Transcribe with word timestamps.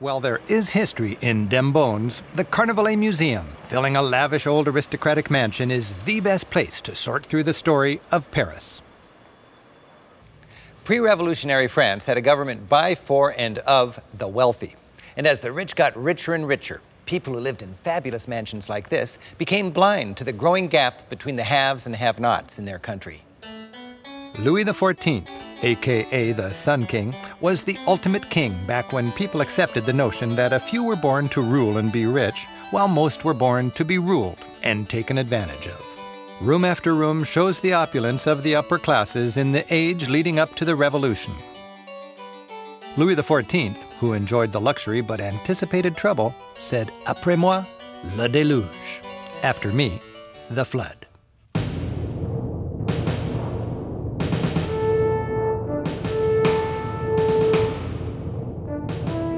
While 0.00 0.20
there 0.20 0.40
is 0.48 0.70
history 0.70 1.18
in 1.20 1.48
Dem 1.48 1.72
Bones, 1.72 2.22
the 2.34 2.42
Carnavalet 2.42 2.96
Museum, 2.96 3.48
filling 3.64 3.96
a 3.96 4.02
lavish 4.02 4.46
old 4.46 4.66
aristocratic 4.66 5.30
mansion, 5.30 5.70
is 5.70 5.92
the 6.06 6.20
best 6.20 6.48
place 6.48 6.80
to 6.80 6.94
sort 6.94 7.26
through 7.26 7.42
the 7.42 7.52
story 7.52 8.00
of 8.10 8.30
Paris. 8.30 8.80
Pre 10.84 11.00
revolutionary 11.00 11.68
France 11.68 12.06
had 12.06 12.16
a 12.16 12.22
government 12.22 12.66
by, 12.66 12.94
for, 12.94 13.34
and 13.36 13.58
of 13.58 14.00
the 14.14 14.26
wealthy. 14.26 14.74
And 15.18 15.26
as 15.26 15.40
the 15.40 15.52
rich 15.52 15.76
got 15.76 15.94
richer 16.02 16.32
and 16.32 16.48
richer, 16.48 16.80
people 17.04 17.34
who 17.34 17.38
lived 17.38 17.60
in 17.60 17.74
fabulous 17.84 18.26
mansions 18.26 18.70
like 18.70 18.88
this 18.88 19.18
became 19.36 19.68
blind 19.70 20.16
to 20.16 20.24
the 20.24 20.32
growing 20.32 20.68
gap 20.68 21.10
between 21.10 21.36
the 21.36 21.44
haves 21.44 21.84
and 21.84 21.94
have 21.94 22.18
nots 22.18 22.58
in 22.58 22.64
their 22.64 22.78
country. 22.78 23.20
Louis 24.38 24.64
XIV 24.64 25.26
aka 25.62 26.32
the 26.32 26.52
Sun 26.52 26.86
King, 26.86 27.14
was 27.40 27.62
the 27.62 27.78
ultimate 27.86 28.28
king 28.30 28.54
back 28.66 28.92
when 28.92 29.12
people 29.12 29.40
accepted 29.40 29.84
the 29.84 29.92
notion 29.92 30.34
that 30.36 30.52
a 30.52 30.60
few 30.60 30.82
were 30.84 30.96
born 30.96 31.28
to 31.30 31.42
rule 31.42 31.78
and 31.78 31.92
be 31.92 32.06
rich, 32.06 32.46
while 32.70 32.88
most 32.88 33.24
were 33.24 33.34
born 33.34 33.70
to 33.72 33.84
be 33.84 33.98
ruled 33.98 34.38
and 34.62 34.88
taken 34.88 35.18
advantage 35.18 35.66
of. 35.66 35.86
Room 36.40 36.64
after 36.64 36.94
room 36.94 37.24
shows 37.24 37.60
the 37.60 37.74
opulence 37.74 38.26
of 38.26 38.42
the 38.42 38.54
upper 38.54 38.78
classes 38.78 39.36
in 39.36 39.52
the 39.52 39.64
age 39.72 40.08
leading 40.08 40.38
up 40.38 40.54
to 40.54 40.64
the 40.64 40.74
Revolution. 40.74 41.34
Louis 42.96 43.14
XIV, 43.14 43.76
who 44.00 44.14
enjoyed 44.14 44.52
the 44.52 44.60
luxury 44.60 45.00
but 45.00 45.20
anticipated 45.20 45.96
trouble, 45.96 46.34
said, 46.58 46.90
Après 47.04 47.38
moi, 47.38 47.64
le 48.16 48.28
déluge. 48.28 48.64
After 49.42 49.72
me, 49.72 50.00
the 50.50 50.64
flood. 50.64 51.06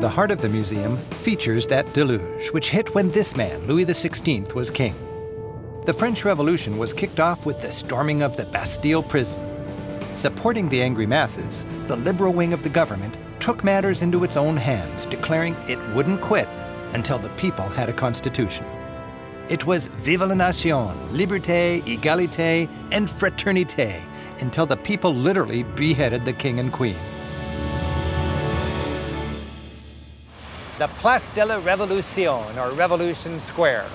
The 0.00 0.08
heart 0.08 0.30
of 0.30 0.40
the 0.40 0.48
museum 0.48 0.96
features 1.24 1.66
that 1.66 1.92
deluge, 1.92 2.52
which 2.52 2.70
hit 2.70 2.94
when 2.94 3.10
this 3.10 3.34
man, 3.34 3.66
Louis 3.66 3.84
XVI, 3.84 4.54
was 4.54 4.70
king. 4.70 4.94
The 5.86 5.92
French 5.92 6.24
Revolution 6.24 6.78
was 6.78 6.92
kicked 6.92 7.18
off 7.18 7.44
with 7.44 7.60
the 7.60 7.72
storming 7.72 8.22
of 8.22 8.36
the 8.36 8.44
Bastille 8.44 9.02
prison. 9.02 9.40
Supporting 10.14 10.68
the 10.68 10.80
angry 10.80 11.04
masses, 11.04 11.64
the 11.88 11.96
liberal 11.96 12.32
wing 12.32 12.52
of 12.52 12.62
the 12.62 12.68
government 12.68 13.16
took 13.40 13.64
matters 13.64 14.00
into 14.00 14.22
its 14.22 14.36
own 14.36 14.56
hands, 14.56 15.04
declaring 15.04 15.56
it 15.66 15.80
wouldn't 15.88 16.20
quit 16.20 16.48
until 16.92 17.18
the 17.18 17.30
people 17.30 17.68
had 17.68 17.88
a 17.88 17.92
constitution. 17.92 18.64
It 19.48 19.66
was 19.66 19.88
Vive 19.88 20.20
la 20.20 20.34
Nation, 20.34 20.94
Liberté, 21.10 21.82
Égalité, 21.82 22.68
and 22.92 23.08
Fraternité 23.08 24.00
until 24.38 24.64
the 24.64 24.76
people 24.76 25.12
literally 25.12 25.64
beheaded 25.64 26.24
the 26.24 26.32
king 26.32 26.60
and 26.60 26.72
queen. 26.72 26.94
The 30.78 30.86
Place 30.86 31.24
de 31.34 31.44
la 31.44 31.60
Révolution, 31.60 32.56
or 32.56 32.72
Revolution 32.72 33.40
Square. 33.40 33.86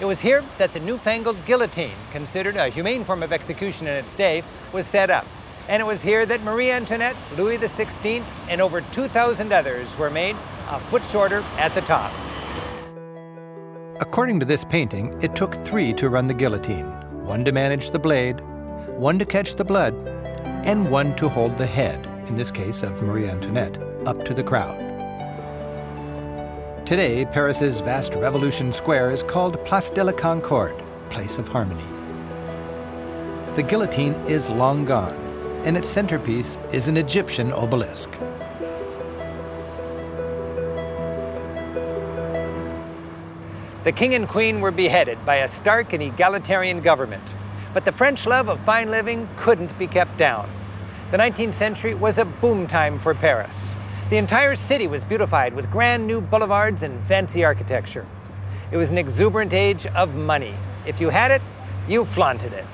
It 0.00 0.06
was 0.06 0.20
here 0.20 0.42
that 0.58 0.72
the 0.72 0.80
newfangled 0.80 1.36
guillotine, 1.46 1.94
considered 2.10 2.56
a 2.56 2.68
humane 2.68 3.04
form 3.04 3.22
of 3.22 3.32
execution 3.32 3.86
in 3.86 3.94
its 3.94 4.16
day, 4.16 4.42
was 4.72 4.86
set 4.88 5.08
up. 5.08 5.24
And 5.68 5.80
it 5.80 5.86
was 5.86 6.02
here 6.02 6.26
that 6.26 6.42
Marie 6.42 6.72
Antoinette, 6.72 7.16
Louis 7.36 7.58
XVI, 7.58 8.24
and 8.48 8.60
over 8.60 8.80
2,000 8.80 9.52
others 9.52 9.86
were 9.96 10.10
made 10.10 10.34
a 10.68 10.80
foot 10.80 11.02
shorter 11.12 11.44
at 11.58 11.72
the 11.76 11.80
top. 11.82 12.12
According 14.00 14.40
to 14.40 14.46
this 14.46 14.64
painting, 14.64 15.16
it 15.22 15.36
took 15.36 15.54
three 15.54 15.92
to 15.94 16.08
run 16.08 16.26
the 16.26 16.34
guillotine 16.34 16.86
one 17.24 17.44
to 17.44 17.50
manage 17.50 17.90
the 17.90 17.98
blade, 17.98 18.38
one 18.98 19.18
to 19.18 19.24
catch 19.24 19.56
the 19.56 19.64
blood, 19.64 19.94
and 20.64 20.88
one 20.90 21.16
to 21.16 21.28
hold 21.28 21.56
the 21.56 21.66
head, 21.66 22.06
in 22.28 22.36
this 22.36 22.52
case 22.52 22.84
of 22.84 23.02
Marie 23.02 23.28
Antoinette, 23.28 23.78
up 24.06 24.24
to 24.24 24.32
the 24.32 24.44
crowd. 24.44 24.85
Today, 26.86 27.24
Paris's 27.24 27.80
vast 27.80 28.14
Revolution 28.14 28.72
Square 28.72 29.10
is 29.10 29.24
called 29.24 29.58
Place 29.64 29.90
de 29.90 30.04
la 30.04 30.12
Concorde, 30.12 30.80
Place 31.08 31.36
of 31.36 31.48
Harmony. 31.48 31.82
The 33.56 33.64
guillotine 33.64 34.12
is 34.28 34.48
long 34.48 34.84
gone, 34.84 35.12
and 35.64 35.76
its 35.76 35.88
centerpiece 35.88 36.56
is 36.72 36.86
an 36.86 36.96
Egyptian 36.96 37.50
obelisk. 37.50 38.08
The 43.82 43.90
king 43.90 44.14
and 44.14 44.28
queen 44.28 44.60
were 44.60 44.70
beheaded 44.70 45.26
by 45.26 45.38
a 45.38 45.48
stark 45.48 45.92
and 45.92 46.00
egalitarian 46.00 46.82
government, 46.82 47.24
but 47.74 47.84
the 47.84 47.90
French 47.90 48.26
love 48.26 48.48
of 48.48 48.60
fine 48.60 48.92
living 48.92 49.28
couldn't 49.38 49.76
be 49.76 49.88
kept 49.88 50.16
down. 50.18 50.48
The 51.10 51.18
19th 51.18 51.54
century 51.54 51.94
was 51.94 52.16
a 52.16 52.24
boom 52.24 52.68
time 52.68 53.00
for 53.00 53.12
Paris. 53.12 53.75
The 54.08 54.18
entire 54.18 54.54
city 54.54 54.86
was 54.86 55.02
beautified 55.02 55.54
with 55.54 55.68
grand 55.68 56.06
new 56.06 56.20
boulevards 56.20 56.84
and 56.84 57.04
fancy 57.06 57.44
architecture. 57.44 58.06
It 58.70 58.76
was 58.76 58.92
an 58.92 58.98
exuberant 58.98 59.52
age 59.52 59.84
of 59.84 60.14
money. 60.14 60.54
If 60.86 61.00
you 61.00 61.08
had 61.08 61.32
it, 61.32 61.42
you 61.88 62.04
flaunted 62.04 62.52
it. 62.52 62.64